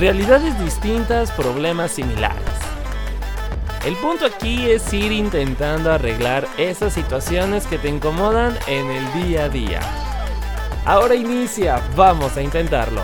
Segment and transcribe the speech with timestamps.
[0.00, 2.40] realidades distintas, problemas similares.
[3.84, 9.44] El punto aquí es ir intentando arreglar esas situaciones que te incomodan en el día
[9.44, 9.80] a día.
[10.86, 13.02] Ahora inicia, vamos a intentarlo.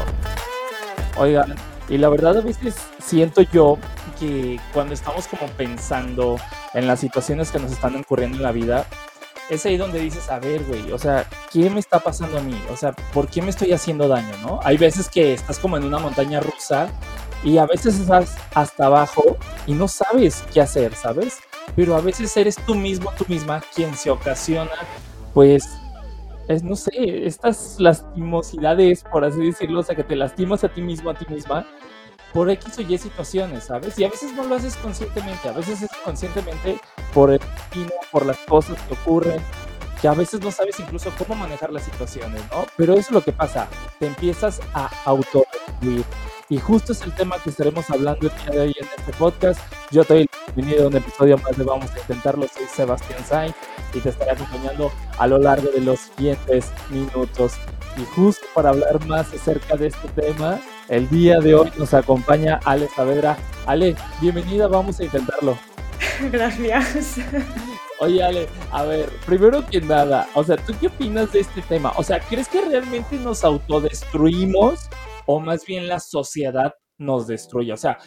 [1.18, 1.54] Oigan,
[1.90, 3.76] y la verdad a veces siento yo
[4.18, 6.36] que cuando estamos como pensando
[6.72, 8.86] en las situaciones que nos están ocurriendo en la vida,
[9.48, 12.60] es ahí donde dices, a ver, güey, o sea, ¿qué me está pasando a mí?
[12.72, 14.60] O sea, ¿por qué me estoy haciendo daño, no?
[14.64, 16.88] Hay veces que estás como en una montaña rusa
[17.45, 21.38] y a veces estás hasta abajo y no sabes qué hacer, ¿sabes?
[21.74, 24.73] Pero a veces eres tú mismo, tú misma, quien se ocasiona,
[25.32, 25.68] pues,
[26.48, 30.80] es, no sé, estas lastimosidades, por así decirlo, o sea, que te lastimas a ti
[30.80, 31.66] mismo, a ti misma,
[32.33, 33.98] por X o Y situaciones, ¿sabes?
[33.98, 36.79] Y a veces no lo haces conscientemente, a veces es conscientemente
[37.15, 39.41] por el destino, por las cosas que ocurren,
[40.01, 42.66] que a veces no sabes incluso cómo manejar las situaciones, ¿no?
[42.77, 43.69] Pero eso es lo que pasa,
[43.99, 46.05] te empiezas a autodestruir.
[46.49, 49.61] Y justo es el tema que estaremos hablando el día de hoy en este podcast.
[49.90, 52.46] Yo te doy bienvenido a un episodio más de Vamos a Intentarlo.
[52.46, 53.57] Soy Sebastián Sainz
[53.93, 57.55] y te estaré acompañando a lo largo de los siguientes minutos.
[57.96, 62.60] Y justo para hablar más acerca de este tema, el día de hoy nos acompaña
[62.65, 63.37] Ale Saavedra.
[63.66, 65.59] Ale, bienvenida, vamos a intentarlo.
[66.32, 67.16] Gracias.
[67.98, 71.93] Oye, Ale, a ver, primero que nada, o sea, ¿tú qué opinas de este tema?
[71.97, 74.88] O sea, ¿crees que realmente nos autodestruimos
[75.26, 77.72] o más bien la sociedad nos destruye?
[77.72, 77.98] O sea,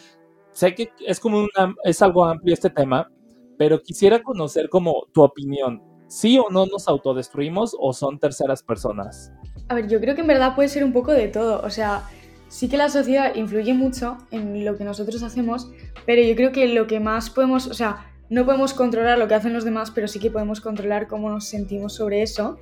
[0.52, 3.10] sé que es como una, es algo amplio este tema,
[3.58, 5.82] pero quisiera conocer como tu opinión.
[6.08, 9.32] ¿Sí o no nos autodestruimos o son terceras personas?
[9.68, 11.62] A ver, yo creo que en verdad puede ser un poco de todo.
[11.62, 12.02] O sea,
[12.50, 15.70] sí que la sociedad influye mucho en lo que nosotros hacemos,
[16.04, 19.34] pero yo creo que lo que más podemos, o sea, no podemos controlar lo que
[19.34, 22.58] hacen los demás, pero sí que podemos controlar cómo nos sentimos sobre eso.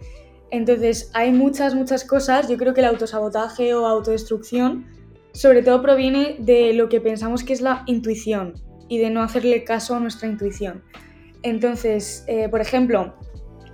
[0.50, 2.48] Entonces, hay muchas, muchas cosas.
[2.48, 4.86] Yo creo que el autosabotaje o autodestrucción
[5.32, 8.54] sobre todo proviene de lo que pensamos que es la intuición
[8.88, 10.82] y de no hacerle caso a nuestra intuición.
[11.42, 13.14] Entonces, eh, por ejemplo,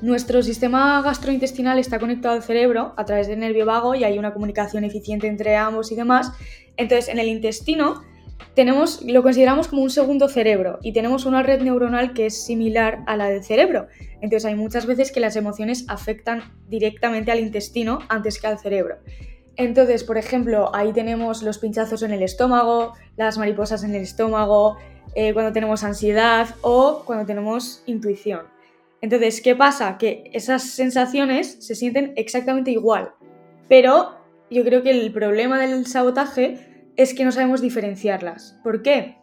[0.04, 4.34] nuestro sistema gastrointestinal está conectado al cerebro a través del nervio vago y hay una
[4.34, 6.30] comunicación eficiente entre ambos y demás.
[6.76, 8.02] Entonces, en el intestino
[8.54, 12.98] tenemos, lo consideramos como un segundo cerebro y tenemos una red neuronal que es similar
[13.06, 13.86] a la del cerebro.
[14.20, 18.96] Entonces, hay muchas veces que las emociones afectan directamente al intestino antes que al cerebro.
[19.56, 24.76] Entonces, por ejemplo, ahí tenemos los pinchazos en el estómago, las mariposas en el estómago,
[25.14, 28.53] eh, cuando tenemos ansiedad o cuando tenemos intuición.
[29.04, 29.98] Entonces, ¿qué pasa?
[29.98, 33.10] Que esas sensaciones se sienten exactamente igual,
[33.68, 34.14] pero
[34.50, 38.58] yo creo que el problema del sabotaje es que no sabemos diferenciarlas.
[38.64, 39.18] ¿Por qué?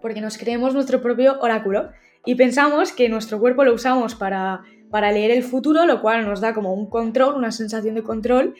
[0.00, 1.90] Porque nos creemos nuestro propio oráculo
[2.24, 6.40] y pensamos que nuestro cuerpo lo usamos para, para leer el futuro, lo cual nos
[6.40, 8.54] da como un control, una sensación de control,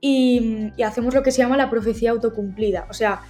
[0.00, 2.88] y, hacemos lo que se llama la profecía autocumplida.
[2.90, 3.20] O sea,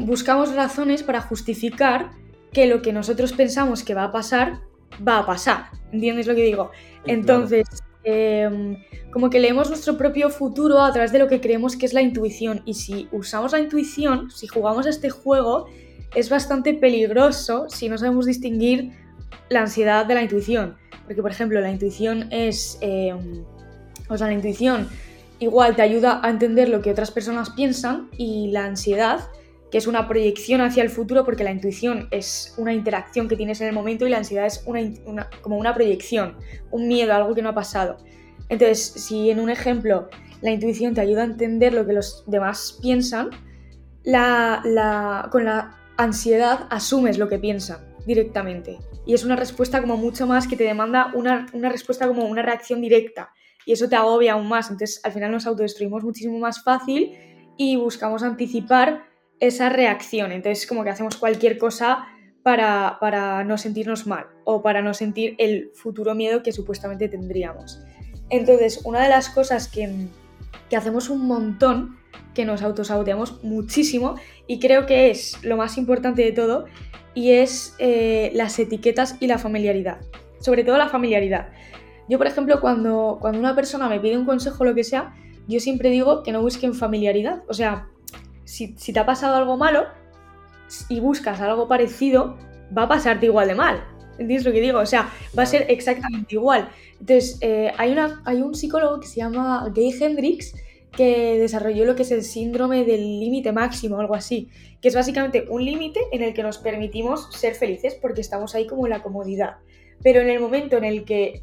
[0.00, 2.10] buscamos razones para justificar
[2.52, 4.60] que lo que nosotros pensamos que va a pasar
[5.06, 5.66] va a pasar.
[5.92, 6.70] ¿Entiendes lo que digo?
[7.06, 7.66] Entonces,
[8.04, 8.76] em,
[9.10, 12.02] como que leemos nuestro propio futuro a través de lo que creemos que es la
[12.02, 12.62] intuición.
[12.64, 15.66] Y si usamos la intuición, si jugamos a este juego,
[16.14, 18.92] es bastante peligroso si no sabemos distinguir
[19.48, 20.76] la ansiedad de la intuición.
[21.04, 22.78] Porque, por ejemplo, la intuición es.
[22.80, 23.44] Em,
[24.08, 24.88] o sea, la intuición
[25.38, 29.20] igual te ayuda a entender lo que otras personas piensan y la ansiedad
[29.70, 33.60] que es una proyección hacia el futuro porque la intuición es una interacción que tienes
[33.60, 36.36] en el momento y la ansiedad es una, como una proyección,
[36.70, 37.96] un miedo, algo que no ha pasado.
[38.48, 40.08] Entonces, si en un ejemplo
[40.40, 43.30] la intuición te ayuda a entender lo que los demás piensan,
[44.04, 48.78] la, con la ansiedad asumes lo que piensan directamente.
[49.04, 52.42] Y es una respuesta como mucho más que te demanda una, una respuesta como una
[52.42, 53.30] reacción directa.
[53.64, 54.70] Y eso te agobia aún más.
[54.70, 57.12] Entonces, al final nos autodestruimos muchísimo más fácil
[57.56, 59.05] y buscamos anticipar
[59.40, 60.32] esa reacción.
[60.32, 62.06] Entonces, como que hacemos cualquier cosa
[62.42, 67.82] para, no sentirnos mal o para no sentir el futuro miedo que supuestamente tendríamos.
[68.30, 70.06] Entonces, una de las cosas que,
[70.76, 71.96] hacemos un montón,
[72.34, 74.14] que nos autosaboteamos muchísimo
[74.46, 76.66] y creo que es lo más importante de todo,
[77.14, 79.98] y es eh, las etiquetas y la familiaridad.
[80.38, 81.48] Sobre todo la familiaridad.
[82.08, 85.14] Yo, por ejemplo, cuando, cuando una persona me pide un consejo o lo que sea,
[85.48, 87.42] yo siempre digo que no busquen familiaridad.
[87.48, 87.88] O sea,
[88.46, 89.86] si, te ha pasado algo malo
[90.88, 92.38] y buscas algo parecido,
[92.76, 93.84] va a pasarte igual de mal.
[94.18, 94.78] ¿Entiendes lo que digo?
[94.78, 96.70] O sea, va a ser exactamente igual.
[96.92, 100.54] Entonces, eh, hay, una, hay un psicólogo que se llama Gay Hendrix
[100.92, 104.48] que desarrolló lo que es el síndrome del límite máximo, algo así,
[104.80, 108.66] que es básicamente un límite en el que nos permitimos ser felices porque estamos ahí
[108.66, 109.56] como en la comodidad.
[110.02, 111.42] Pero en el momento en el que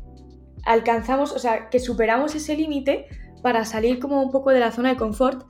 [0.66, 3.06] alcanzamos, o sea, que superamos ese límite
[3.44, 5.46] para salir como un poco de la zona de confort,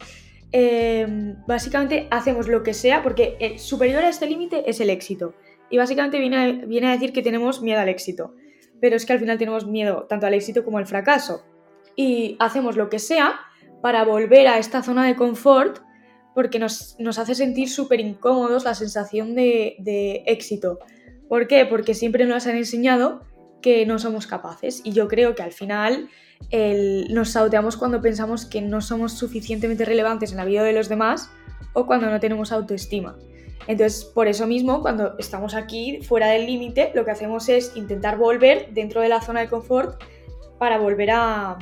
[0.54, 5.36] em, básicamente hacemos lo que sea, porque el superior a este límite es el éxito.
[5.70, 8.36] Y básicamente viene a, viene a decir que tenemos miedo al éxito.
[8.80, 11.44] Pero es que al final tenemos miedo tanto al éxito como al fracaso.
[11.96, 13.40] Y hacemos lo que sea
[13.82, 15.80] para volver a esta zona de confort
[16.34, 20.80] porque nos, hace sentir súper incómodos la sensación de, de éxito.
[21.28, 21.66] ¿Por qué?
[21.66, 23.22] Porque siempre nos han enseñado
[23.64, 24.82] que no somos capaces.
[24.84, 26.10] Y yo creo que al final
[27.10, 31.32] nos sauteamos cuando pensamos que no somos suficientemente relevantes en la vida de los demás
[31.74, 33.16] o cuando no tenemos autoestima.
[33.66, 38.18] Entonces, por eso mismo, cuando estamos aquí fuera del límite, lo que hacemos es intentar
[38.18, 40.04] volver dentro de la zona de confort
[40.60, 41.58] para volver a,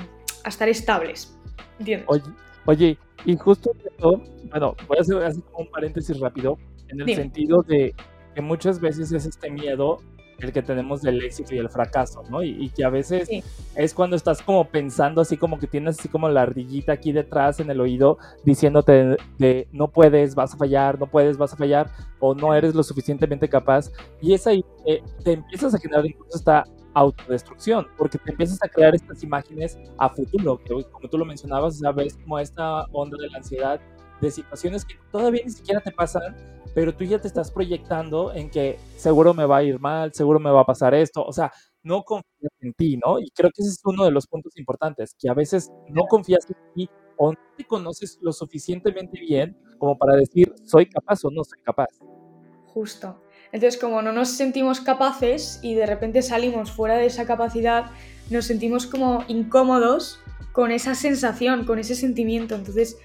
[0.46, 1.38] estar estables.
[1.78, 2.08] ¿Entiendes?
[2.10, 2.24] Oye,
[2.66, 6.58] oye, y justo esto, bueno, voy a hacer así como un paréntesis rápido,
[6.88, 7.94] en el sentido de
[8.34, 10.00] que muchas veces es este miedo
[10.44, 12.44] el que tenemos del éxito y el fracaso, ¿no?
[12.44, 13.30] Y, que a veces
[13.76, 17.60] es cuando estás como pensando así como que tienes así como la ardillita aquí detrás
[17.60, 21.90] en el oído diciéndote de, no puedes, vas a fallar, no puedes, vas a fallar
[22.20, 23.92] o no eres lo suficientemente capaz.
[24.22, 28.68] Y es ahí eh, te empiezas a generar incluso esta autodestrucción, porque te empiezas a
[28.68, 33.30] crear estas imágenes a futuro, que como tú lo mencionabas, sabes como esta onda de
[33.30, 33.80] la ansiedad
[34.20, 36.36] de situaciones que todavía ni siquiera te pasan,
[36.74, 40.40] pero tú ya te estás proyectando en que seguro me va a ir mal, seguro
[40.40, 41.52] me va a pasar esto, o sea,
[41.84, 43.20] no confías en ti, ¿no?
[43.20, 46.46] Y creo que ese es uno de los puntos importantes, que a veces no confías
[46.50, 51.32] en ti o no te conoces lo suficientemente bien como para decir soy capaz o
[51.32, 51.90] no soy capaz.
[52.68, 53.22] Justo.
[53.52, 57.92] Entonces, como no nos sentimos capaces y de repente salimos fuera de esa capacidad,
[58.30, 60.20] nos sentimos como incómodos
[60.54, 62.56] con esa sensación, con ese sentimiento.
[62.56, 62.98] Entonces,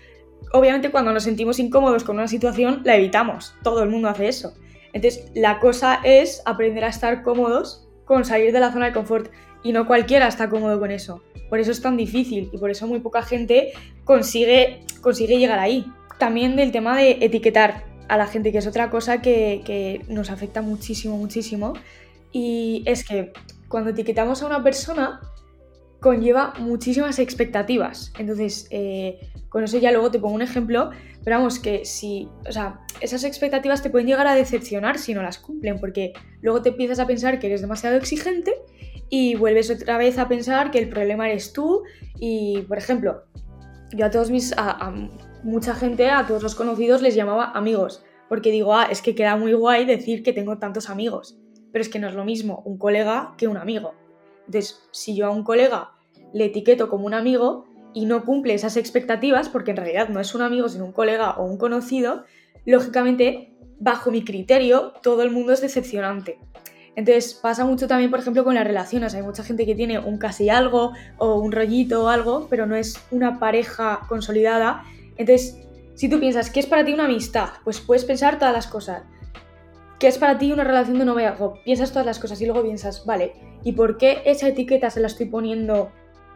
[0.52, 3.54] obviamente cuando nos sentimos incómodos con una situación, la evitamos.
[3.62, 4.54] Todo el mundo hace eso.
[4.92, 9.30] Entonces, la cosa es aprender a estar cómodos con salir de la zona de confort.
[9.62, 11.22] Y no cualquiera está cómodo con eso.
[11.48, 13.72] Por eso es tan difícil y por eso muy poca gente
[14.04, 15.86] consigue, consigue llegar ahí.
[16.18, 20.30] También del tema de etiquetar a la gente, que es otra cosa que, que nos
[20.30, 21.74] afecta muchísimo, muchísimo.
[22.32, 23.32] Y es que
[23.68, 25.20] cuando etiquetamos a una persona,
[26.00, 28.12] conlleva muchísimas expectativas.
[28.18, 30.90] Entonces, eh, con eso ya luego te pongo un ejemplo,
[31.24, 35.22] pero vamos, que si, o sea, esas expectativas te pueden llegar a decepcionar si no
[35.22, 38.54] las cumplen, porque luego te empiezas a pensar que eres demasiado exigente
[39.08, 41.84] y vuelves otra vez a pensar que el problema eres tú
[42.18, 43.24] y, por ejemplo,
[43.92, 44.92] yo a todos mis, a,
[45.42, 49.36] mucha gente, a todos los conocidos les llamaba amigos, porque digo, ah, es que queda
[49.36, 51.38] muy guay decir que tengo tantos amigos,
[51.72, 53.94] pero es que no es lo mismo un colega que un amigo.
[54.46, 55.92] Entonces, si yo a un colega
[56.32, 60.34] le etiqueto como un amigo y no cumple esas expectativas, porque en realidad no es
[60.34, 62.24] un amigo, sino un colega o un conocido,
[62.64, 66.38] lógicamente, bajo mi criterio, todo el mundo es decepcionante.
[66.96, 69.14] Entonces pasa mucho también, por ejemplo, con las relaciones.
[69.14, 72.74] Hay mucha gente que tiene un casi algo o un rollito o algo, pero no
[72.74, 74.82] es una pareja consolidada.
[75.18, 75.58] Entonces,
[75.94, 77.50] si tú piensas, ¿qué es para ti una amistad?
[77.64, 79.02] Pues puedes pensar todas las cosas.
[79.98, 81.62] ¿Qué es para ti una relación de noviazgo?
[81.64, 83.34] Piensas todas las cosas y luego piensas, vale,
[83.66, 85.90] ¿y por qué esa etiqueta se la estoy poniendo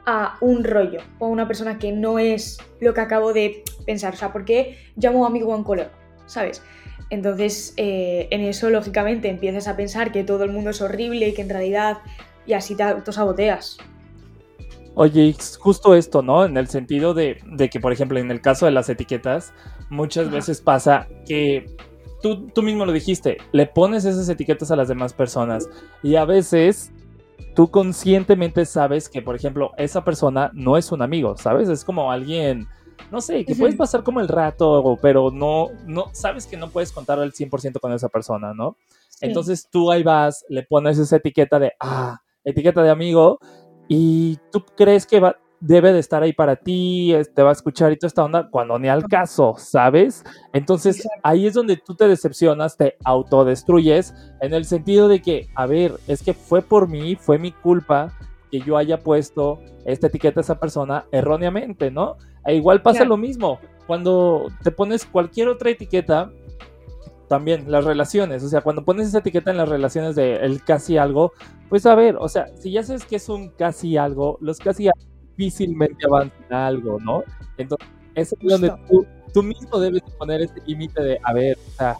[0.04, 4.14] a un rollo o a una persona que no es lo que acabo de pensar?
[4.14, 5.92] O sea, ¿por qué llamo amigo a un colega?
[6.26, 6.60] ¿Sabes?
[7.08, 11.32] Entonces, eh, en eso, lógicamente, empiezas a pensar que todo el mundo es horrible y
[11.32, 11.98] que en realidad,
[12.46, 13.78] y así te autosaboteas.
[14.96, 16.44] Oye, justo esto, ¿no?
[16.44, 17.38] En el sentido de,
[17.70, 19.52] que, por ejemplo, en el caso de las etiquetas,
[19.88, 21.76] muchas veces pasa que
[22.22, 25.70] tú, tú mismo lo dijiste, le pones esas etiquetas a las demás personas
[26.02, 26.92] y a veces
[27.54, 31.68] tú conscientemente sabes que, por ejemplo, esa persona no es un amigo, ¿sabes?
[31.68, 32.66] Es como alguien,
[33.10, 36.92] no sé, que puedes pasar como el rato, pero no, no, sabes que no puedes
[36.92, 38.76] contar al 100% con esa persona, ¿no?
[39.20, 43.38] Entonces tú ahí vas, le pones esa etiqueta de, ah, etiqueta de amigo,
[43.88, 47.92] y tú crees que va, debe de estar ahí para ti, te va a escuchar
[47.92, 50.24] y toda esta onda, cuando ni al caso, ¿sabes?
[50.52, 55.66] Entonces ahí es donde tú te decepcionas, te autodestruyes, en el sentido de que, a
[55.66, 58.12] ver, es que fue por mí, fue mi culpa
[58.50, 62.16] que yo haya puesto esta etiqueta a esa persona erróneamente, ¿no?
[62.46, 66.32] E igual pasa lo mismo, cuando te pones cualquier otra etiqueta,
[67.28, 70.96] también las relaciones, o sea, cuando pones esa etiqueta en las relaciones de el casi
[70.96, 71.32] algo,
[71.68, 74.88] pues a ver, o sea, si ya sabes que es un casi algo, los casi
[74.88, 75.09] algo
[75.40, 77.24] difícilmente avanzan algo, ¿no?
[77.56, 81.96] Entonces, es donde tú, tú mismo debes poner ese límite de, a ver, o sea,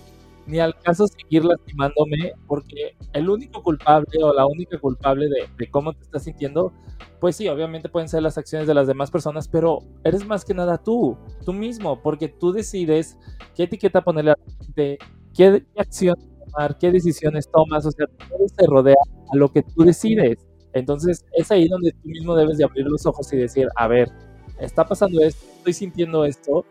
[0.47, 5.71] ni al caso seguir lastimándome, porque el único culpable o la única culpable de, de,
[5.71, 6.73] cómo te estás sintiendo,
[7.21, 10.55] pues sí, obviamente pueden ser las acciones de las demás personas, pero eres más que
[10.55, 13.17] nada tú, tú mismo, porque tú decides
[13.55, 14.99] qué etiqueta ponerle a la gente,
[15.35, 16.17] qué, qué acción
[16.47, 18.97] tomar, qué decisiones tomas, o sea, todo se rodea
[19.33, 20.50] a lo que tú decides.
[20.73, 24.11] Entonces es ahí donde tú mismo debes de abrir los ojos y decir, a ver,
[24.59, 26.65] está pasando esto, estoy sintiendo esto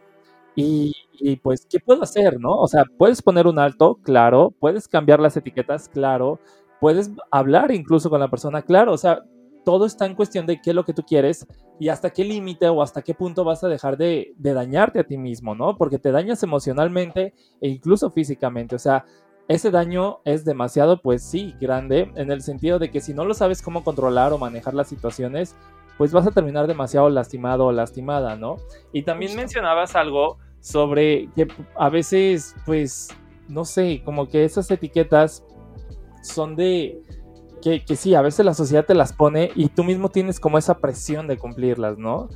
[0.56, 0.94] Y,
[1.42, 2.52] pues, ¿qué puedo hacer, no?
[2.58, 6.40] O sea, puedes poner un alto, claro, puedes cambiar las etiquetas, claro,
[6.82, 9.24] puedes hablar incluso con la persona, claro, o sea,
[9.64, 11.46] todo está en cuestión de qué es lo que tú quieres
[11.80, 15.18] y hasta qué límite o hasta qué punto vas a dejar de, dañarte a ti
[15.18, 15.78] mismo, ¿no?
[15.78, 18.76] Porque te dañas emocionalmente e incluso físicamente.
[18.76, 19.06] O sea,
[19.50, 23.34] ese daño es demasiado, pues sí, grande, en el sentido de que si no lo
[23.34, 25.56] sabes cómo controlar o manejar las situaciones,
[25.98, 28.58] pues vas a terminar demasiado lastimado o lastimada, ¿no?
[28.94, 33.10] Y también mencionabas algo sobre que a veces, pues,
[33.48, 35.44] no sé, como que esas etiquetas
[36.22, 37.02] son de
[37.60, 40.78] que, sí, a veces la sociedad te las pone y tú mismo tienes como esa
[40.78, 42.30] presión de cumplirlas, ¿no?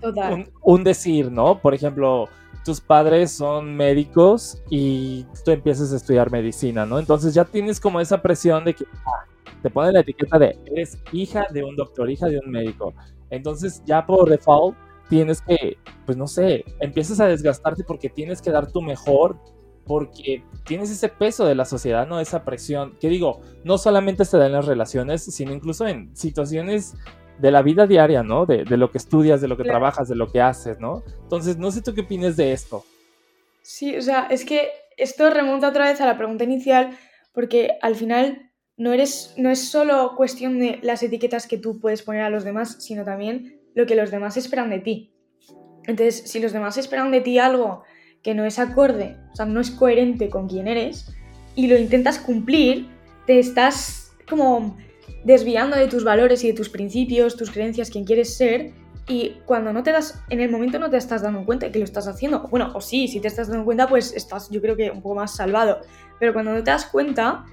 [0.00, 0.50] Total.
[0.62, 1.60] Un, decir, ¿no?
[1.60, 2.28] Por ejemplo,
[2.66, 6.98] tus padres son médicos y tú empiezas a estudiar medicina, ¿no?
[6.98, 9.24] Entonces ya tienes como esa presión de que ah,
[9.62, 12.92] te pone la etiqueta de eres hija de un doctor, hija de un médico.
[13.30, 14.76] Entonces ya por default
[15.08, 19.38] tienes que, pues no sé, empiezas a desgastarte porque tienes que dar tu mejor
[19.86, 22.18] porque tienes ese peso de la sociedad, ¿no?
[22.18, 26.94] Esa presión, que digo, no solamente se da en las relaciones, sino incluso en situaciones
[27.38, 28.46] de la vida diaria, ¿no?
[28.46, 31.02] De, lo que estudias, de lo que trabajas, de lo que haces, ¿no?
[31.22, 32.84] Entonces, no sé tú qué opinas de esto.
[33.62, 36.96] Sí, o sea, es que esto remonta otra vez a la pregunta inicial,
[37.32, 42.02] porque al final no, eres, no es solo cuestión de las etiquetas que tú puedes
[42.02, 45.12] poner a los demás, sino también lo que los demás esperan de ti.
[45.86, 47.84] Entonces, si los demás esperan de ti algo
[48.22, 51.14] que no es acorde, o sea, no es coherente con quién eres,
[51.54, 52.88] y lo intentas cumplir,
[53.26, 54.76] te estás como
[55.26, 58.72] desviando de tus valores y de tus principios, tus creencias, quién quieres ser,
[59.08, 61.80] y cuando no te das, en el momento no te estás dando cuenta de que
[61.80, 62.46] lo estás haciendo.
[62.48, 65.16] Bueno, o sí, si te estás dando cuenta, pues estás, yo creo que un poco
[65.16, 65.80] más salvado.
[66.20, 67.44] Pero cuando no te das cuenta,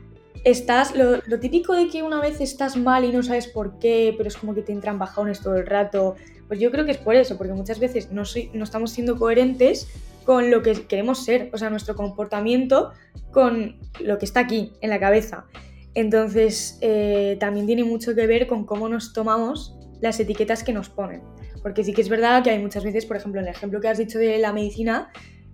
[0.44, 4.30] estás, lo, típico de que una vez estás mal y no sabes por qué, pero
[4.30, 6.15] es como que te entran bajones todo el rato,
[6.48, 8.22] pues yo creo que es por eso, porque muchas veces no,
[8.53, 9.88] no estamos siendo coherentes
[10.25, 12.92] con lo que queremos ser, o sea, nuestro comportamiento
[13.32, 15.46] con lo que está aquí, en la cabeza.
[15.95, 20.89] Entonces, eh, también tiene mucho que ver con cómo nos tomamos las etiquetas que nos
[20.89, 21.21] ponen.
[21.62, 23.88] Porque sí que es verdad que hay muchas veces, por ejemplo, en el ejemplo que
[23.88, 25.12] has dicho de la medicina,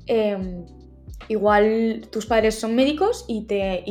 [0.07, 0.65] em,
[1.27, 3.83] igual tus padres son médicos y, te,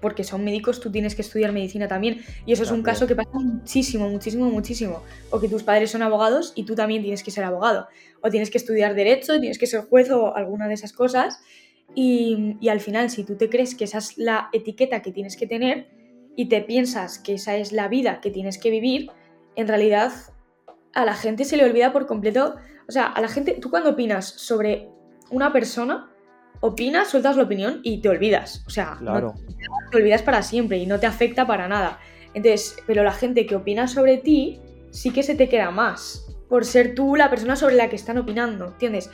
[0.00, 2.20] porque son médicos tú tienes que estudiar medicina también.
[2.44, 5.02] Y eso es un caso que pasa muchísimo, muchísimo, muchísimo.
[5.30, 7.86] O que tus padres son abogados y tú también tienes que ser abogado.
[8.22, 11.38] O tienes que estudiar derecho, tienes que ser juez o alguna de esas cosas.
[11.96, 15.36] Y, y al final, si tú te crees que esa es la etiqueta que tienes
[15.36, 15.88] que tener
[16.36, 19.10] y te piensas que esa es la vida que tienes que vivir,
[19.56, 20.12] en realidad
[20.94, 22.56] a la gente se le olvida por completo.
[22.88, 24.88] O sea, a la gente, tú cuando opinas sobre
[25.30, 26.10] una persona,
[26.60, 28.62] opinas, sueltas la opinión y te olvidas.
[28.66, 28.98] O sea,
[29.90, 31.98] te olvidas para siempre y no te afecta para nada.
[32.34, 34.60] Entonces, pero la gente que opina sobre ti
[34.90, 38.18] sí que se te queda más por ser tú la persona sobre la que están
[38.18, 39.10] opinando, ¿entiendes?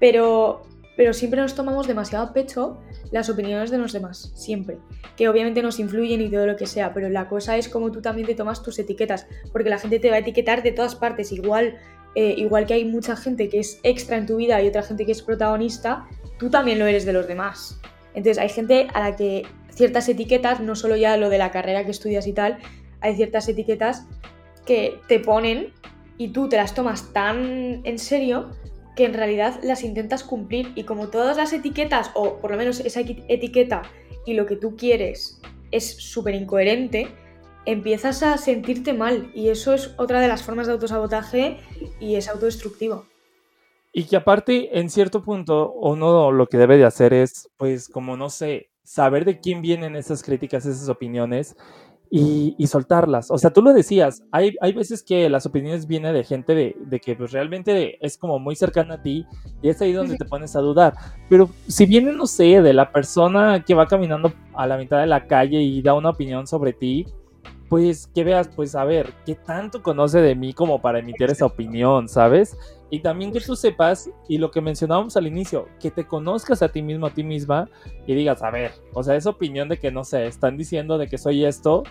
[0.00, 0.62] Pero,
[0.96, 2.80] pero siempre nos tomamos demasiado a pecho
[3.10, 4.78] las opiniones de los demás, siempre.
[5.16, 8.02] Que obviamente nos influyen y todo lo que sea, pero la cosa es cómo tú
[8.02, 11.32] también te tomas tus etiquetas, porque la gente te va a etiquetar de todas partes,
[11.32, 11.78] igual,
[12.14, 15.06] eh, igual que hay mucha gente que es extra en tu vida y otra gente
[15.06, 16.06] que es protagonista,
[16.38, 17.80] tú también lo eres de los demás.
[18.14, 21.84] Entonces hay gente a la que ciertas etiquetas, no solo ya lo de la carrera
[21.84, 22.58] que estudias y tal,
[23.00, 24.06] hay ciertas etiquetas
[24.66, 25.72] que te ponen
[26.18, 28.50] y tú te las tomas tan en serio
[28.96, 32.80] que en realidad las intentas cumplir y como todas las etiquetas, o por lo menos
[32.80, 33.82] esa etiqueta
[34.26, 37.08] y lo que tú quieres es súper incoherente,
[37.64, 41.58] empiezas a sentirte mal y eso es otra de las formas de autosabotaje
[42.00, 43.06] y es autodestructivo.
[43.92, 48.16] Y que aparte, en cierto punto, uno lo que debe de hacer es, pues, como
[48.16, 51.56] no sé, saber de quién vienen esas críticas, esas opiniones
[52.14, 53.30] y, soltarlas.
[53.30, 56.76] O sea, tú lo decías, hay, hay veces que las opiniones vienen de gente de,
[56.78, 59.26] de, que pues, realmente es como muy cercana a ti
[59.62, 60.92] y es ahí donde te pones a dudar.
[61.30, 65.06] Pero si viene, no sé, de la persona que va caminando a la mitad de
[65.06, 67.06] la calle y da una opinión sobre ti,
[67.70, 71.46] pues que veas, pues a ver, qué tanto conoce de mí como para emitir esa
[71.46, 72.58] opinión, ¿sabes?
[72.92, 76.68] Y también que tú sepas, y lo que mencionábamos al inicio, que te conozcas a
[76.68, 77.70] ti mismo, a ti misma,
[78.06, 81.06] y digas, a ver, o sea, esa opinión de que, no sé, están diciendo de
[81.08, 81.84] que soy esto,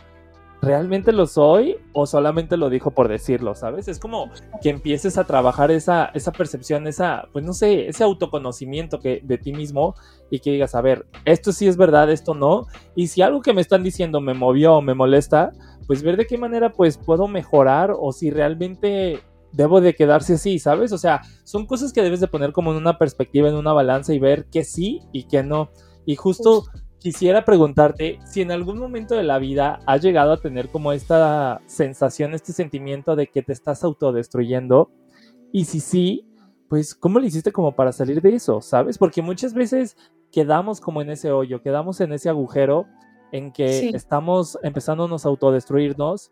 [0.62, 3.88] ¿realmente lo soy o solamente lo dijo por decirlo, sabes?
[3.88, 4.30] Es como
[4.62, 9.40] que empieces a trabajar esa, esa percepción, esa, pues no sé, ese autoconocimiento que, de
[9.40, 9.96] ti mismo
[10.30, 13.54] y que digas, a ver, esto sí es verdad, esto no, y si algo que
[13.54, 15.52] me están diciendo me movió o me molesta,
[15.88, 19.20] pues ver de qué manera pues puedo mejorar o si realmente
[19.54, 20.92] debo de quedarse así, ¿sabes?
[20.92, 24.14] O sea, son cosas que debes de poner como en una perspectiva, en una balanza
[24.14, 25.70] y ver que sí y que no.
[26.06, 26.66] Y justo
[27.00, 31.62] quisiera preguntarte si en algún momento de la vida has llegado a tener como esta
[31.66, 34.92] sensación, este sentimiento de que te estás autodestruyendo.
[35.52, 36.28] Y si sí,
[36.70, 38.62] pues, ¿cómo le hiciste como para salir de eso?
[38.62, 38.98] ¿Sabes?
[38.98, 39.98] Porque muchas veces
[40.32, 42.86] quedamos como en ese hoyo, quedamos en ese agujero
[43.32, 46.32] en que estamos empezándonos a autodestruirnos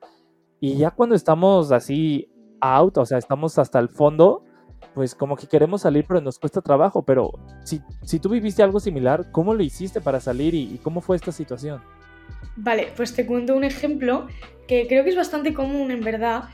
[0.60, 2.30] y ya cuando estamos así
[2.62, 4.44] out, o sea, estamos hasta el fondo,
[4.94, 7.04] pues como que queremos salir, pero nos cuesta trabajo.
[7.04, 7.32] Pero
[7.64, 11.32] si, si tú viviste algo similar, ¿cómo lo hiciste para salir y, cómo fue esta
[11.32, 11.82] situación?
[12.56, 14.28] Vale, pues te cuento un ejemplo
[14.68, 16.46] que creo que es bastante común en verdad.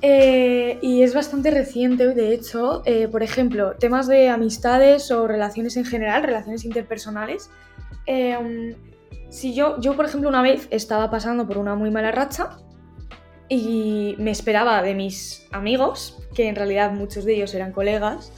[0.00, 2.82] Eh, y es bastante reciente, de hecho.
[2.84, 7.50] Eh, por ejemplo, temas de amistades o relaciones en general, relaciones interpersonales.
[8.06, 8.74] Em,
[9.28, 12.58] si yo, yo, por ejemplo, una vez estaba pasando por una muy mala racha
[13.48, 18.32] y me esperaba de mis amigos, que en realidad muchos de ellos eran colegas,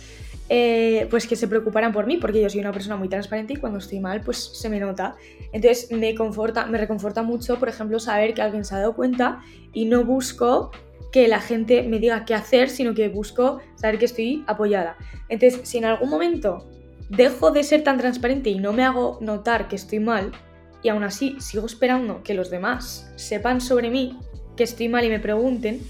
[0.48, 3.56] eh, pues que se preocuparan por mí, porque yo soy una persona muy transparente y
[3.56, 5.16] cuando estoy mal, pues se me nota.
[5.52, 9.40] Entonces me conforta, me reconforta mucho, por ejemplo, saber que alguien se ha dado cuenta
[9.72, 10.70] y no busco
[11.12, 14.96] que la gente me diga qué hacer, sino que busco saber que estoy apoyada.
[15.28, 16.68] Entonces, si en algún momento
[17.08, 20.32] dejo de ser tan transparente y no me hago notar que estoy mal,
[20.82, 24.18] y aún así sigo esperando que los demás sepan sobre mí,
[24.60, 25.80] que estoy mal y me pregunten,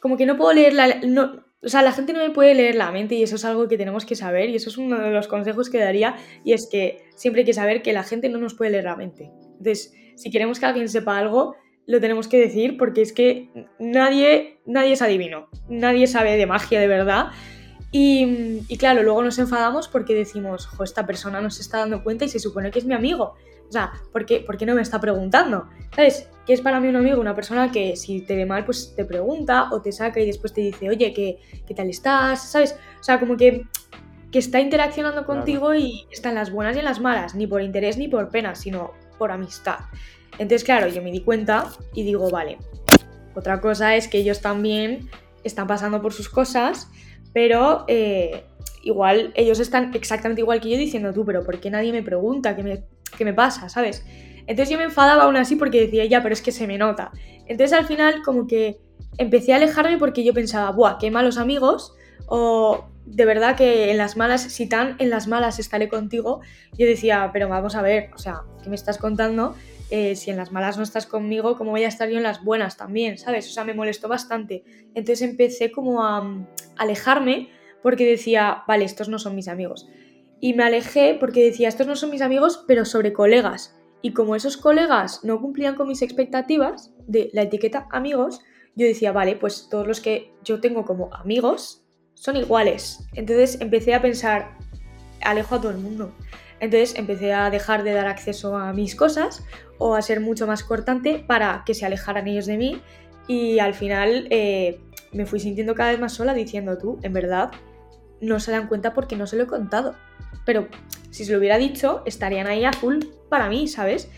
[0.00, 0.98] como que no puedo leer la...
[1.06, 3.68] No, o sea, la gente no me puede leer la mente y eso es algo
[3.68, 6.68] que tenemos que saber y eso es uno de los consejos que daría y es
[6.68, 9.30] que siempre hay que saber que la gente no nos puede leer la mente.
[9.52, 11.54] Entonces, si queremos que alguien sepa algo,
[11.86, 16.80] lo tenemos que decir porque es que nadie, nadie es adivino, nadie sabe de magia
[16.80, 17.28] de verdad.
[17.92, 22.02] Y, y claro, luego nos enfadamos porque decimos, jo, esta persona no se está dando
[22.02, 23.36] cuenta y se supone que es mi amigo.
[23.68, 25.68] O sea, ¿por qué, ¿por qué no me está preguntando?
[25.94, 26.28] ¿Sabes?
[26.48, 27.20] ¿Qué es para mí un amigo?
[27.20, 30.54] Una persona que si te ve mal, pues te pregunta o te saca y después
[30.54, 32.50] te dice, oye, ¿qué, qué tal estás?
[32.50, 32.74] ¿Sabes?
[32.98, 33.66] O sea, como que,
[34.32, 37.60] que está interaccionando contigo y está en las buenas y en las malas, ni por
[37.60, 39.80] interés ni por pena, sino por amistad.
[40.38, 42.56] Entonces, claro, yo me di cuenta y digo, vale,
[43.34, 45.10] otra cosa es que ellos también
[45.44, 46.88] están pasando por sus cosas,
[47.34, 48.44] pero eh,
[48.84, 52.56] igual ellos están exactamente igual que yo diciendo tú, pero ¿por qué nadie me pregunta?
[52.56, 52.84] ¿Qué me,
[53.18, 53.68] qué me pasa?
[53.68, 54.02] ¿Sabes?
[54.48, 57.12] Entonces yo me enfadaba aún así porque decía, ya, pero es que se me nota.
[57.46, 58.80] Entonces al final como que
[59.18, 61.94] empecé a alejarme porque yo pensaba, buah, qué malos amigos,
[62.26, 66.40] o de verdad que en las malas, si tan en las malas estaré contigo,
[66.76, 69.54] yo decía, pero vamos a ver, o sea, ¿qué me estás contando?
[69.90, 72.42] Eh, si en las malas no estás conmigo, ¿cómo voy a estar yo en las
[72.42, 73.18] buenas también?
[73.18, 73.48] ¿Sabes?
[73.48, 74.64] O sea, me molestó bastante.
[74.94, 77.50] Entonces empecé como a alejarme
[77.82, 79.88] porque decía, vale, estos no son mis amigos.
[80.40, 83.77] Y me alejé porque decía, estos no son mis amigos, pero sobre colegas.
[84.02, 88.40] Y como esos colegas no cumplían con mis expectativas de la etiqueta amigos,
[88.76, 91.84] yo decía, vale, pues todos los que yo tengo como amigos
[92.14, 93.08] son iguales.
[93.14, 94.56] Entonces empecé a pensar,
[95.22, 96.12] alejo a todo el mundo.
[96.60, 99.44] Entonces empecé a dejar de dar acceso a mis cosas
[99.78, 102.82] o a ser mucho más cortante para que se alejaran ellos de mí
[103.28, 104.80] y al final eh,
[105.12, 107.50] me fui sintiendo cada vez más sola diciendo tú, en verdad,
[108.20, 109.94] no se dan cuenta porque no se lo he contado.
[110.44, 110.66] Pero
[111.10, 114.08] si se lo hubiera dicho, estarían ahí a full para mí, ¿sabes?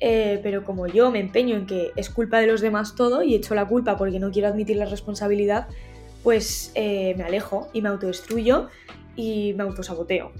[0.00, 3.34] Eh, pero como yo me empeño en que es culpa de los demás todo y
[3.34, 5.68] echo la culpa porque no quiero admitir la responsabilidad,
[6.22, 8.68] pues eh, me alejo y me autodestruyo
[9.16, 10.32] y me autosaboteo.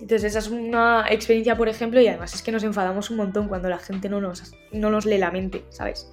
[0.00, 3.48] Entonces esa es una experiencia, por ejemplo, y además es que nos enfadamos un montón
[3.48, 5.32] cuando la gente no nos, no nos lee la
[5.70, 6.10] ¿sabes?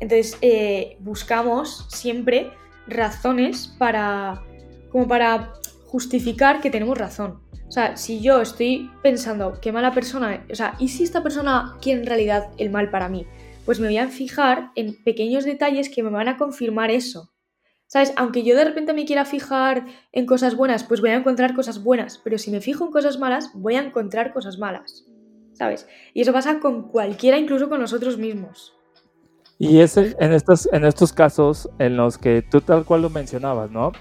[0.00, 2.50] Entonces eh, buscamos siempre
[2.86, 4.42] razones para,
[4.90, 5.52] como para
[5.88, 7.40] justificar que tenemos razón.
[7.66, 11.76] O sea, si yo estoy pensando qué mala persona, o sea, ¿y si esta persona
[11.80, 13.26] quiere en realidad el mal para mí?
[13.64, 17.30] Pues me voy a fijar en pequeños detalles que me van a confirmar eso.
[17.86, 18.12] ¿Sabes?
[18.16, 21.82] Aunque yo de repente me quiera fijar en cosas buenas, pues voy a encontrar cosas
[21.82, 25.06] buenas, pero si me fijo en cosas malas, voy a encontrar cosas malas.
[25.54, 25.88] ¿Sabes?
[26.12, 28.74] Y eso pasa con cualquiera, incluso con nosotros mismos.
[29.58, 33.70] Y es en estos, en estos casos en los que tú tal cual lo mencionabas,
[33.70, 33.92] ¿no?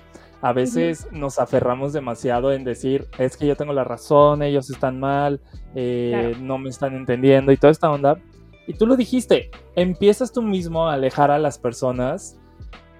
[0.41, 5.00] A veces nos aferramos demasiado en decir, es que yo tengo la razón, ellos están
[5.00, 5.41] mal,
[5.73, 8.19] eh, no me están entendiendo y toda esta onda.
[8.67, 12.38] Y tú lo dijiste, empiezas tú mismo a alejar a las personas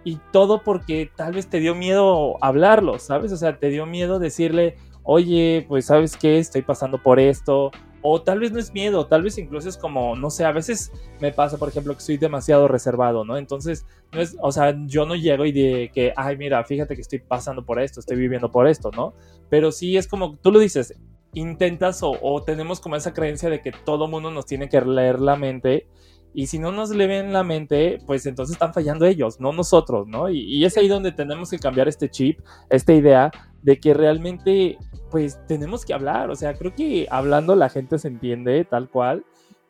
[0.04, 3.32] y todo porque tal vez te dio miedo hablarlo, ¿sabes?
[3.34, 7.72] O sea, te dio miedo decirle, oye, pues sabes qué, estoy pasando por esto,
[8.10, 10.94] o tal vez no es miedo, tal vez incluso es como, no sé, a veces
[11.20, 13.36] me pasa, por ejemplo, que soy demasiado reservado, ¿no?
[13.36, 17.02] Entonces, no es, o sea, yo no llego y de que, ay, mira, fíjate que
[17.02, 19.14] estoy pasando por esto, estoy viviendo por esto, ¿no?
[19.50, 20.98] Pero sí es como, tú lo dices,
[21.34, 25.36] intentas o, tenemos como esa creencia de que todo mundo nos tiene que leer la
[25.36, 25.86] mente
[26.34, 30.30] y si no nos leen la mente, pues entonces están fallando ellos, no nosotros, ¿no?
[30.30, 32.40] Y, y, es ahí donde tenemos que cambiar este chip,
[32.70, 33.32] esta idea
[33.68, 34.78] de que realmente
[35.12, 39.26] pues tenemos que hablar, o sea, creo que hablando la gente se entiende tal cual,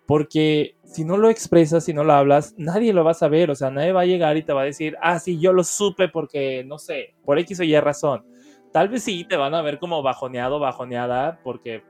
[0.05, 3.55] porque si no lo expresas, si no lo hablas, nadie lo va a saber, o
[3.55, 6.09] sea, nadie va a llegar y te va a decir, ah, sí, yo lo supe
[6.09, 8.23] porque, no sé, por X o Y razón.
[8.71, 11.81] tal vez sí te van a ver como bajoneado, bajoneada, porque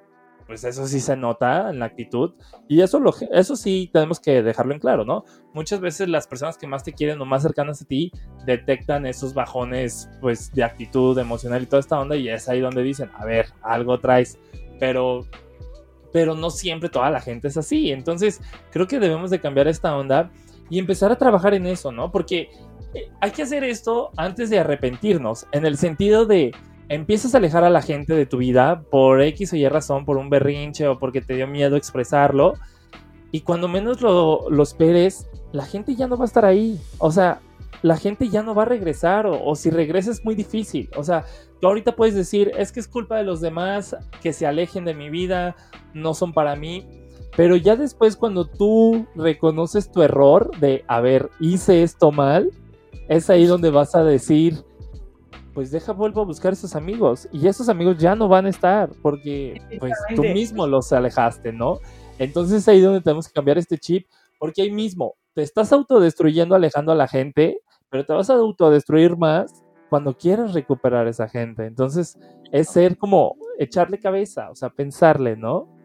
[0.47, 2.33] pues eso sí se nota en la actitud.
[2.67, 5.25] Y eso, lo, eso sí tenemos que dejarlo en claro, ¿no?
[5.53, 8.11] Muchas veces las personas que más te quieren o más cercanas a ti
[8.45, 12.81] detectan esos bajones, pues, de actitud emocional y toda esta onda, y es ahí donde
[12.81, 14.39] dicen, a ver, algo traes.
[14.79, 15.25] Pero,
[16.13, 17.91] pero no siempre toda la gente es así.
[17.91, 20.31] Entonces, creo que debemos de cambiar esta onda
[20.69, 22.11] y empezar a trabajar en eso, ¿no?
[22.11, 22.49] Porque
[22.93, 26.53] eh, hay que hacer esto antes de arrepentirnos, en el sentido de
[26.89, 30.17] empiezas a alejar a la gente de tu vida por X o Y razón, por
[30.17, 32.53] un berrinche o porque te dio miedo expresarlo.
[33.31, 36.79] Y cuando menos lo, esperes, la gente ya no va a estar ahí.
[36.97, 37.41] O sea,
[37.81, 40.89] la gente ya no va a regresar o, o, si regresa es muy difícil.
[40.95, 41.25] O sea,
[41.59, 44.93] tú ahorita puedes decir, es que es culpa de los demás que se alejen de
[44.93, 45.55] mi vida,
[45.93, 46.87] no son para mí.
[47.35, 52.49] Pero ya después cuando tú reconoces tu error de, a ver, hice esto mal,
[53.09, 54.63] es ahí donde vas a decir,
[55.57, 58.91] pues deja vuelvo a buscar esos amigos y esos amigos ya no van a estar
[59.01, 61.79] porque pues tú mismo los alejaste, ¿no?
[62.19, 64.05] Entonces ahí es donde tenemos que cambiar este chip
[64.37, 69.17] porque ahí mismo te estás autodestruyendo alejando a la gente, pero te vas a autodestruir
[69.17, 71.65] más cuando quieras recuperar a esa gente.
[71.65, 72.19] Entonces
[72.51, 75.75] es ser como echarle cabeza, o sea, pensarle, ¿no?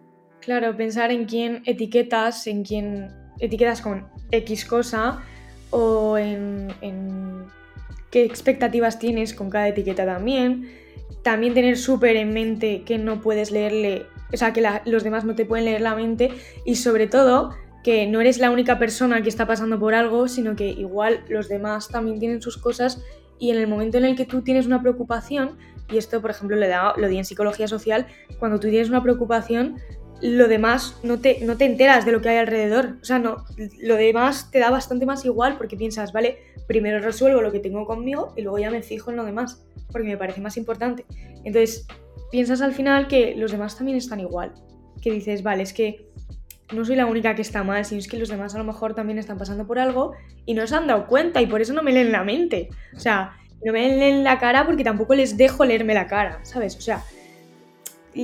[0.41, 3.09] Claro, pensar en quién etiquetas, en quién
[3.41, 5.23] etiquetas con X cosa
[5.71, 6.69] o en
[8.13, 10.71] qué expectativas tienes con cada etiqueta también.
[11.23, 15.35] También tener súper en mente que no puedes leerle, o sea, que los demás no
[15.35, 16.31] te pueden leer la mente
[16.65, 17.51] y sobre todo
[17.83, 21.49] que no eres la única persona que está pasando por algo, sino que igual los
[21.49, 23.03] demás también tienen sus cosas
[23.39, 25.59] y en el momento en el que tú tienes una preocupación,
[25.91, 28.07] y esto por ejemplo lo, lo di en psicología social,
[28.39, 29.79] cuando tú tienes una preocupación,
[30.23, 32.97] lo demás no te, no te enteras de lo que hay alrededor.
[33.03, 33.45] O sea, no,
[33.81, 37.85] lo demás te da bastante más igual porque piensas, vale, primero resuelvo lo que tengo
[37.85, 41.05] conmigo y luego ya me fijo en lo demás, porque me parece más importante.
[41.45, 41.87] Entonces,
[42.31, 44.53] piensas al final que los demás también están igual.
[45.01, 46.07] Que dices, vale, es que
[46.73, 48.95] no soy la única que está mal, sino es que los demás a lo mejor
[48.95, 50.13] también están pasando por algo
[50.47, 52.69] y no se han dado cuenta y por eso no me leen la mente.
[52.97, 56.77] O sea, no me leen la cara porque tampoco les dejo leerme la cara, ¿sabes?
[56.77, 57.03] O sea,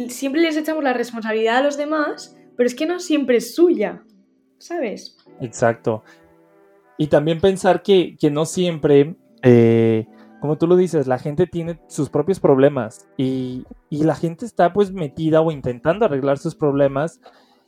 [0.09, 4.03] siempre les echamos la responsabilidad a los demás, pero es que no siempre es suya,
[4.59, 5.17] ¿sabes?
[5.41, 6.03] Exacto.
[6.99, 10.07] Y también pensar que, no siempre, eh,
[10.41, 14.93] como tú lo dices, la gente tiene sus propios problemas y, la gente está pues
[14.93, 17.21] metida o intentando arreglar sus problemas.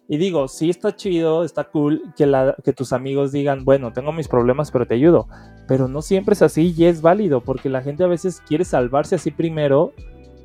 [0.09, 4.13] Y digo, sí está chido, está cool que, la, que tus amigos digan, bueno, tengo
[4.13, 5.29] mis problemas, pero te ayudo.
[5.69, 9.15] Pero no siempre es así y es válido, porque la gente a veces quiere salvarse
[9.15, 9.93] así primero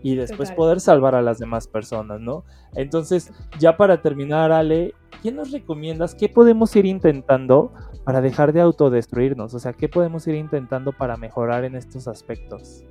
[0.06, 2.44] y después poder salvar a las demás personas, ¿no?
[2.76, 6.14] Entonces, ya para terminar, Ale, ¿qué nos recomiendas?
[6.14, 9.56] ¿Qué podemos ir intentando para dejar de autodestruirnos?
[9.56, 12.84] O sea, ¿qué podemos ir intentando para mejorar en estos aspectos?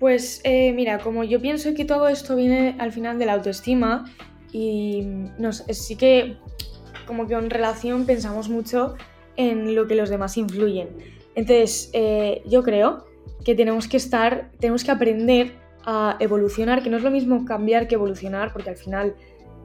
[0.00, 4.06] Pues eh, mira, como yo pienso que todo esto viene al final de la autoestima
[4.52, 5.02] y
[5.38, 6.38] nos, sí que
[7.06, 8.94] como que en relación pensamos mucho
[9.36, 10.96] en lo que los demás influyen.
[11.34, 13.04] Entonces, eh, yo creo
[13.44, 17.88] que tenemos que estar, tenemos que aprender a evolucionar, que no es lo mismo cambiar
[17.88, 19.14] que evolucionar, porque al final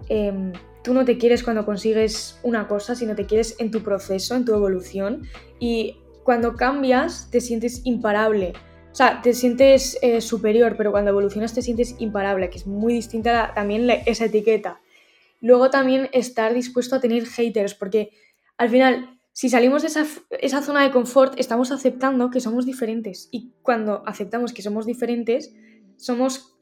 [0.10, 0.54] em,
[0.84, 4.46] tú no te quieres cuando consigues una cosa, sino te quieres en tu proceso, en
[4.46, 5.24] tu evolución,
[5.60, 8.54] y cuando cambias te sientes imparable.
[8.92, 12.94] O sea, te sientes eh, superior, pero cuando evolucionas te sientes imparable, que es muy
[12.94, 14.82] distinta también esa etiqueta.
[15.40, 18.10] Luego también estar dispuesto a tener haters, porque
[18.58, 20.06] al final, si salimos de esa,
[20.42, 23.30] esa zona de confort, estamos aceptando que somos diferentes.
[23.32, 25.54] Y cuando aceptamos que somos diferentes,
[25.98, 26.56] somos,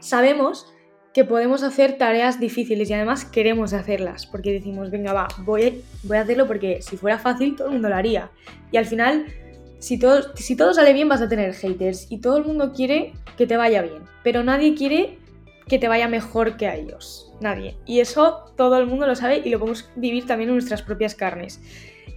[0.00, 0.72] sabemos
[1.12, 6.16] que podemos hacer tareas difíciles y además queremos hacerlas, porque decimos, venga, va, voy, voy
[6.16, 8.30] a hacerlo porque si fuera fácil todo el mundo lo haría.
[8.70, 9.26] Y al final,
[9.78, 13.14] si todo, si todo sale bien vas a tener haters y todo el mundo quiere
[13.36, 15.18] que te vaya bien, pero nadie quiere
[15.66, 17.32] que te vaya mejor que a ellos.
[17.40, 17.76] Nadie.
[17.86, 21.14] Y eso todo el mundo lo sabe y lo podemos vivir también en nuestras propias
[21.14, 21.60] carnes.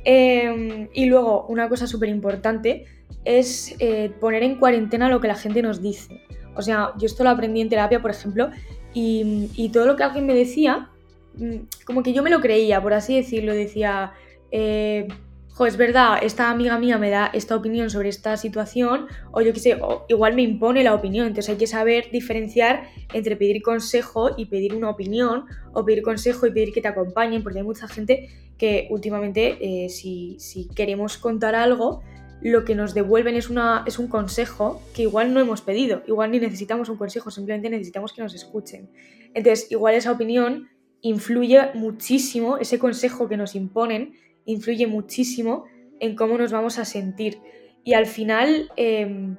[0.04, 2.86] Em, y luego, una cosa súper importante
[3.24, 6.22] es eh, poner en cuarentena lo que la gente nos dice.
[6.56, 8.50] O sea, yo esto lo aprendí en terapia, por ejemplo,
[8.94, 10.90] y, todo lo que alguien me decía,
[11.36, 14.12] mm, como que yo me lo creía, por así decirlo, decía,
[14.52, 15.08] eh,
[15.50, 19.54] jo, es verdad, esta amiga mía me da esta opinión sobre esta situación, o yo
[19.54, 22.84] qué sé, igual me impone la opinión, entonces hay que saber diferenciar
[23.14, 27.44] entre pedir consejo y pedir una opinión, o pedir consejo y pedir que te acompañen,
[27.44, 30.38] porque hay mucha gente que últimamente, eh, si
[30.76, 32.02] queremos contar algo,
[32.42, 36.32] lo que nos devuelven es, una, es un consejo que igual no hemos pedido, igual
[36.32, 38.90] ni necesitamos un consejo, simplemente necesitamos que nos escuchen.
[39.34, 40.70] Entonces, igual esa opinión
[41.02, 44.14] influye muchísimo, ese consejo que nos imponen
[44.46, 45.66] influye muchísimo
[46.00, 47.40] en cómo nos vamos a sentir.
[47.84, 49.38] Y al final, em,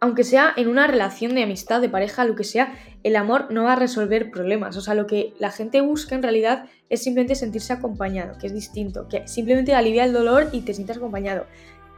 [0.00, 3.64] aunque sea en una relación de amistad, de pareja, lo que sea, el amor no
[3.64, 4.76] va a resolver problemas.
[4.76, 8.54] O sea, lo que la gente busca en realidad es simplemente sentirse acompañado, que es
[8.54, 11.46] distinto, que simplemente alivia el dolor y te sientas acompañado.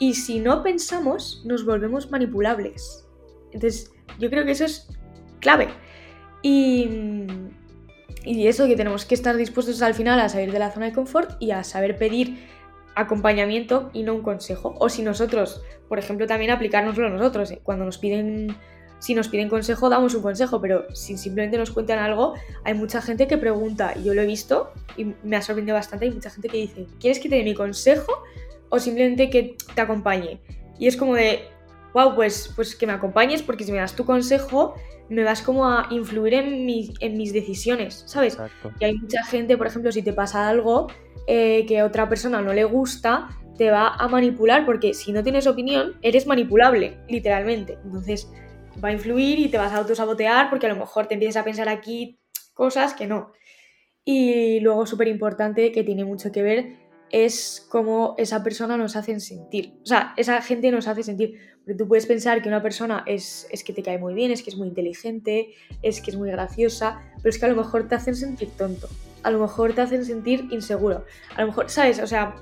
[0.01, 3.07] Y si no pensamos, nos volvemos manipulables.
[3.53, 4.89] Entonces, yo creo que eso es
[5.41, 5.69] clave.
[6.43, 6.89] Y,
[8.25, 10.95] y eso que tenemos que estar dispuestos al final a salir de la zona de
[10.95, 12.49] confort y a saber pedir
[12.95, 14.75] acompañamiento y no un consejo.
[14.79, 17.51] O si nosotros, por ejemplo, también aplicárnoslo nosotros.
[17.51, 17.61] ¿eh?
[17.63, 18.57] Cuando nos piden,
[19.01, 22.35] si nos piden consejo, damos un consejo, pero si simplemente nos cuentan algo,
[22.65, 26.07] hay mucha gente que pregunta, y yo lo he visto y me ha sorprendido bastante,
[26.07, 28.23] hay mucha gente que dice, ¿quieres que te dé mi consejo
[28.71, 30.41] o simplemente que te acompañe?
[30.79, 31.41] Y es como de,
[31.93, 34.75] wow, pues, pues que me acompañes porque si me das tu consejo,
[35.11, 36.67] me vas como a influir en,
[37.01, 38.39] en mis decisiones, ¿sabes?
[38.79, 40.87] Y hay mucha gente, por ejemplo, si te pasa algo,
[41.27, 43.29] eh, que a otra persona no le gusta,
[43.59, 47.77] te va a manipular porque si no tienes opinión, eres manipulable, literalmente.
[47.85, 48.33] Entonces
[48.83, 51.45] va a influir y te vas a autosabotear porque a lo mejor te empiezas a
[51.45, 52.19] pensar aquí
[52.55, 53.33] cosas que no.
[54.05, 56.77] Y luego súper importante que tiene mucho que ver
[57.11, 59.75] es cómo esa persona nos hace sentir.
[59.83, 61.39] O sea, esa gente nos hace sentir.
[61.59, 64.43] Porque tú puedes pensar que una persona es, es, que te cae muy bien, es
[64.43, 67.87] que es muy inteligente, es que es muy graciosa, pero es que a lo mejor
[67.87, 68.89] te hacen sentir tonto
[69.23, 71.05] a lo mejor te hacen sentir inseguro.
[71.37, 72.01] A lo mejor, ¿sabes?
[72.01, 72.37] O sea,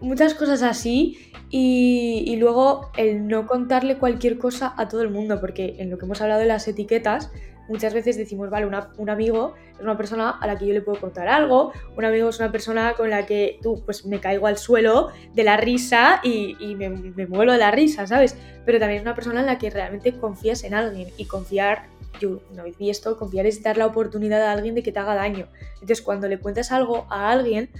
[0.00, 5.76] muchas cosas así y, luego el no contarle cualquier cosa a todo el mundo, porque
[5.78, 7.30] en lo que hemos hablado de las etiquetas,
[7.68, 11.00] muchas veces decimos, vale, un amigo es una persona a la que yo le puedo
[11.00, 14.58] contar algo, un amigo es una persona con la que tú, pues me caigo al
[14.58, 18.36] suelo de la risa y, me, me muero de la risa, ¿sabes?
[18.64, 22.40] Pero también es una persona en la que realmente confías en alguien y confiar yo
[22.52, 25.14] una vez vi esto, confiar es dar la oportunidad a alguien de que te haga
[25.14, 25.48] daño.
[25.74, 27.70] Entonces, cuando le cuentas algo a alguien,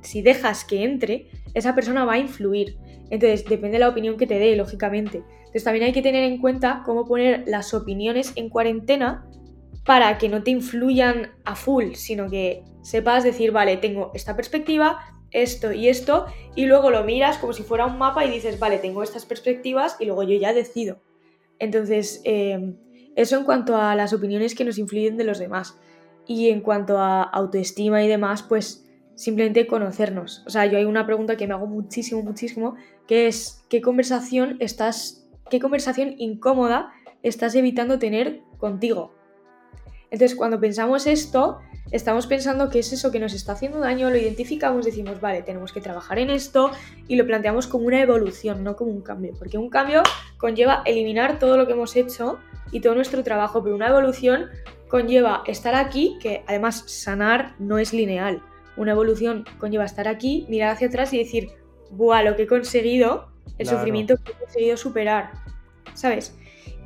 [0.00, 2.76] si dejas que entre, esa persona va a influir.
[3.10, 5.22] Entonces, depende de la opinión que te dé, lógicamente.
[5.38, 9.26] Entonces, también hay que tener en cuenta cómo poner las opiniones en cuarentena
[9.84, 14.98] para que no te influyan a full, sino que sepas decir, vale, tengo esta perspectiva,
[15.30, 18.78] esto y esto, y luego lo miras como si fuera un mapa y dices, vale,
[18.78, 20.98] tengo estas perspectivas y luego yo ya decido.
[21.58, 22.74] Entonces, eh,
[23.16, 25.78] eso en cuanto a las opiniones que nos influyen de los demás.
[26.26, 28.85] Y en cuanto a autoestima y demás, pues
[29.16, 30.44] simplemente conocernos.
[30.46, 32.76] O sea, yo hay una pregunta que me hago muchísimo, muchísimo,
[33.08, 39.12] que es ¿qué conversación estás, qué conversación incómoda estás evitando tener contigo?
[40.10, 41.58] Entonces, cuando pensamos esto,
[41.90, 45.72] estamos pensando que es eso que nos está haciendo daño, lo identificamos, decimos, vale, tenemos
[45.72, 46.70] que trabajar en esto
[47.08, 50.02] y lo planteamos como una evolución, no como un cambio, porque un cambio
[50.38, 52.38] conlleva eliminar todo lo que hemos hecho
[52.70, 54.46] y todo nuestro trabajo, pero una evolución
[54.88, 58.42] conlleva estar aquí, que además sanar no es lineal.
[58.76, 61.50] Una evolución conlleva estar aquí, mirar hacia atrás y decir,
[61.90, 62.22] ¡buah!
[62.22, 65.30] Lo que he conseguido, el sufrimiento que he conseguido superar,
[65.94, 66.36] ¿sabes?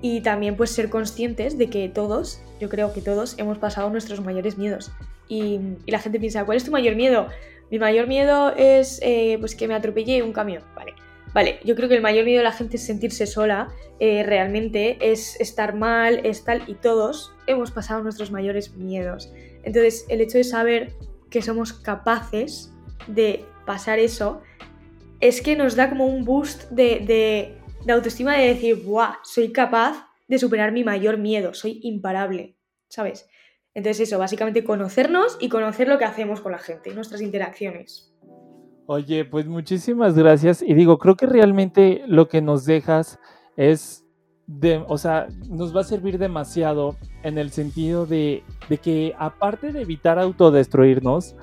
[0.03, 4.21] Y también pues ser conscientes de que todos, yo creo que todos hemos pasado nuestros
[4.21, 4.93] mayores miedos.
[5.29, 7.29] Y, la gente piensa, ¿cuál es tu mayor miedo?
[7.71, 10.63] Mi mayor miedo es eh, pues que me atropelle un camión.
[10.75, 10.95] Vale,
[11.33, 13.69] Vale, yo creo que el mayor miedo de la gente es sentirse sola,
[14.01, 19.33] eh, realmente, es estar mal, es tal, y todos hemos pasado nuestros mayores miedos.
[19.63, 20.93] Entonces, el hecho de saber
[21.31, 22.73] que somos capaces
[23.07, 24.43] de pasar eso,
[25.21, 29.17] es que nos da como un boost de, de autoestima de decir, ¡buah!
[29.23, 32.57] Soy capaz de superar mi mayor miedo, soy imparable,
[32.89, 33.29] ¿sabes?
[33.75, 38.13] Entonces eso, básicamente conocernos y conocer lo que hacemos con la gente, nuestras interacciones.
[38.87, 40.63] Oye, pues muchísimas gracias.
[40.63, 43.21] Y digo, creo que realmente lo que nos dejas
[43.57, 44.05] es,
[44.59, 48.43] de, o sea, nos va a servir demasiado en el sentido de,
[48.83, 51.37] que aparte de evitar autodestruirnos,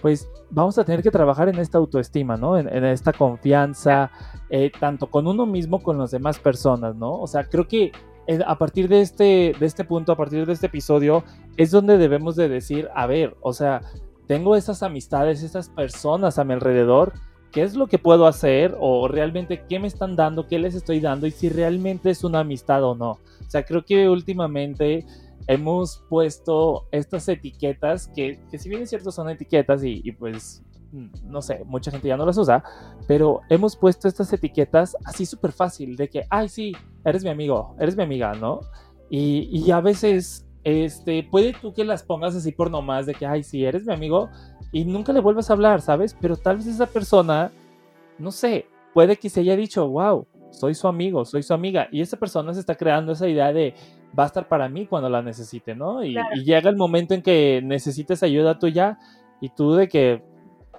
[0.00, 2.56] pues vamos a tener que trabajar en esta autoestima, ¿no?
[2.56, 4.10] En, esta confianza,
[4.48, 7.18] eh, tanto con uno mismo, con las demás personas, ¿no?
[7.20, 7.90] O sea, creo que
[8.28, 11.24] eh, a partir de este, de este punto, a partir de este episodio,
[11.56, 13.80] es donde debemos de decir, a ver, o sea,
[14.28, 17.12] tengo esas amistades, esas personas a mi alrededor,
[17.52, 18.76] ¿qué es lo que puedo hacer?
[18.80, 20.46] O realmente, ¿qué me están dando?
[20.46, 21.26] ¿Qué les estoy dando?
[21.26, 23.10] Y si realmente es una amistad o no.
[23.12, 25.04] O sea, creo que últimamente
[25.46, 30.62] hemos puesto estas etiquetas, que, si bien es cierto son etiquetas y, pues
[31.24, 32.62] no sé, mucha gente ya no las usa,
[33.06, 36.72] pero hemos puesto estas etiquetas así súper fácil, de que, ay, sí,
[37.04, 38.60] eres mi amigo, eres mi amiga, ¿no?
[39.08, 43.26] Y, y a veces este, puede tú que las pongas así por nomás de que,
[43.26, 44.30] ay, sí, eres mi amigo
[44.70, 46.16] y nunca le vuelvas a hablar, ¿sabes?
[46.20, 47.50] Pero tal vez esa persona,
[48.18, 52.00] no sé, puede que se haya dicho, wow, soy su amigo, soy su amiga, y
[52.00, 53.74] esa persona se está creando esa idea de
[54.18, 56.04] va a estar para mí cuando la necesite, ¿no?
[56.04, 58.98] Y, y llega el momento en que necesites ayuda tuya
[59.40, 60.22] y tú de que,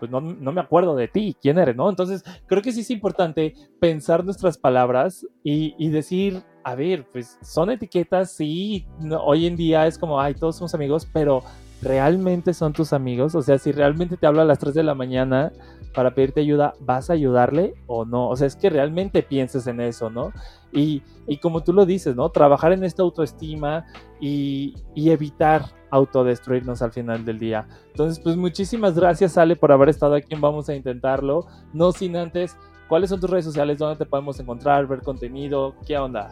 [0.03, 1.89] pues no, me acuerdo de ti, quién eres, ¿no?
[1.89, 7.69] Entonces, creo que sí es importante pensar nuestras palabras y, decir, a ver, pues son
[7.69, 8.85] etiquetas, sí,
[9.23, 11.41] hoy en día es como, ay, todos somos amigos, pero
[11.81, 14.93] realmente son tus amigos, o sea, si realmente te hablo a las 3 de la
[14.93, 15.53] mañana
[15.95, 18.27] para pedirte ayuda, ¿vas a ayudarle o no?
[18.27, 20.33] O sea, es que realmente pienses en eso, ¿no?
[20.73, 21.01] Y,
[21.41, 22.27] como tú lo dices, ¿no?
[22.27, 23.85] Trabajar en esta autoestima
[24.19, 27.67] y, y, evitar autodestruirnos al final del día.
[27.91, 31.45] Entonces, pues muchísimas gracias, Ale, por haber estado aquí Vamos a Intentarlo.
[31.71, 32.57] No sin antes,
[32.89, 33.77] ¿cuáles son tus redes sociales?
[33.77, 35.75] ¿Dónde te podemos encontrar, ver contenido?
[35.85, 36.31] ¿Qué onda?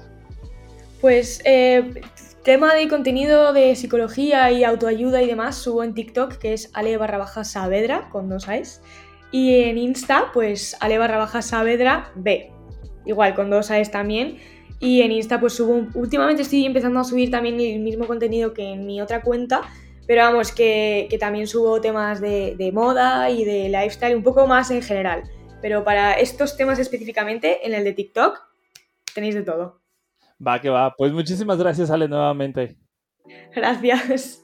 [1.00, 2.02] Pues eh,
[2.43, 6.97] tema de contenido de psicología y autoayuda y demás subo en TikTok, que es ale
[6.97, 8.82] barra baja saavedra, con dos A's.
[9.32, 12.52] Y en Insta, pues ale barra baja saavedra B,
[13.06, 14.39] igual con dos A's también.
[14.82, 18.74] Y en Insta pues subo, últimamente estoy empezando a subir también el mismo contenido que
[18.74, 19.62] en mi otra cuenta,
[20.08, 24.72] pero vamos, que, también subo temas de, de moda y de lifestyle, un poco más
[24.72, 25.24] en general.
[25.62, 28.39] Pero para estos temas específicamente, en el de TikTok,
[29.13, 29.82] tenéis de todo.
[30.46, 30.96] Va, que va.
[30.98, 32.76] Pues muchísimas gracias, Ale, nuevamente.
[33.56, 34.44] Gracias.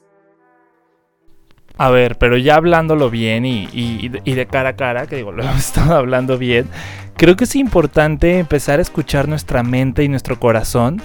[1.76, 5.58] A ver, pero ya hablándolo bien y, de cara a cara, que digo, lo hemos
[5.58, 6.68] estado hablando bien,
[7.18, 11.02] creo que es importante empezar a escuchar nuestra mente y nuestro corazón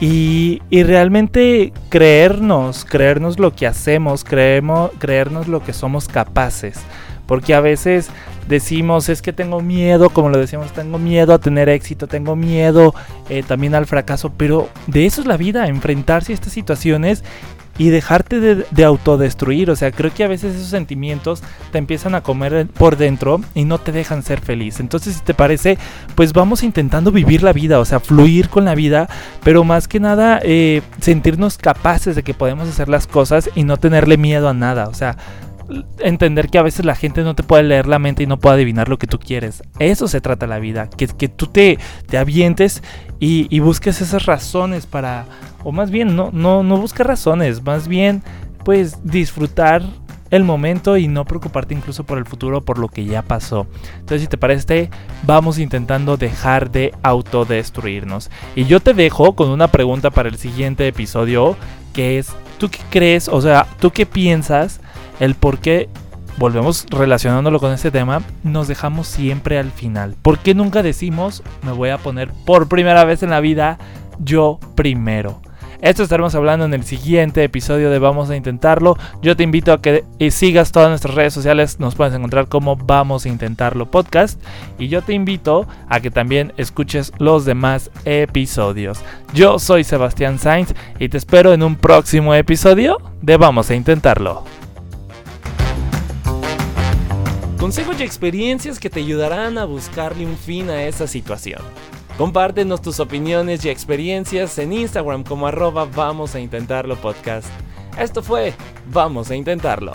[0.00, 6.80] y, realmente creernos, creernos lo que hacemos, creemos, creernos lo que somos capaces.
[7.26, 8.10] Porque a veces
[8.48, 12.94] decimos, es que tengo miedo, como lo decíamos, tengo miedo a tener éxito, tengo miedo
[13.28, 17.22] eh, también al fracaso, pero de eso es la vida, enfrentarse a estas situaciones
[17.78, 19.70] y dejarte de, autodestruir.
[19.70, 23.64] O sea, creo que a veces esos sentimientos te empiezan a comer por dentro y
[23.64, 24.80] no te dejan ser feliz.
[24.80, 25.78] Entonces, si te parece,
[26.14, 29.08] pues vamos intentando vivir la vida, o sea, fluir con la vida,
[29.42, 33.76] pero más que nada eh, sentirnos capaces de que podemos hacer las cosas y no
[33.76, 34.88] tenerle miedo a nada.
[34.88, 35.16] O sea,
[35.98, 38.56] entender que a veces la gente no te puede leer la mente y no puede
[38.56, 39.62] adivinar lo que tú quieres.
[39.78, 42.82] Eso se trata la vida, que, que tú te, te avientes
[43.24, 45.26] y, busques esas razones para,
[45.64, 48.22] o más bien, no, no, no busques razones, más bien,
[48.64, 49.82] pues disfrutar
[50.30, 53.66] el momento y no preocuparte incluso por el futuro, por lo que ya pasó.
[53.94, 54.88] Entonces, si te parece,
[55.24, 58.30] vamos intentando dejar de autodestruirnos.
[58.56, 61.56] Y yo te dejo con una pregunta para el siguiente episodio,
[61.92, 63.28] que es, ¿tú qué crees?
[63.28, 64.80] O sea, ¿tú qué piensas?
[65.22, 65.88] el por qué,
[66.36, 70.16] volvemos relacionándolo con este tema, nos dejamos siempre al final.
[70.20, 73.78] ¿Por qué nunca decimos, me voy a poner por primera vez en la vida
[74.18, 75.40] yo primero?
[75.82, 78.96] Esto estaremos hablando en el siguiente episodio de Vamos a Intentarlo.
[79.20, 81.80] Yo te invito a que sigas todas nuestras redes sociales.
[81.80, 84.40] Nos puedes encontrar como Vamos a Intentarlo Podcast.
[84.78, 89.00] Y yo te invito a que también escuches los demás episodios.
[89.34, 94.44] Yo soy Sebastián Sainz y te espero en un próximo episodio de Vamos a Intentarlo.
[97.58, 101.60] Consejos y experiencias que te ayudarán a buscarle un fin a esa situación.
[102.18, 107.48] Compártenos tus opiniones y experiencias en Instagram como arroba vamos a intentarlo podcast.
[107.98, 108.54] Esto fue
[108.90, 109.94] Vamos a intentarlo.